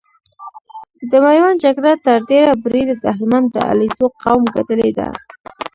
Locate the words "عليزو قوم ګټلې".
3.69-4.91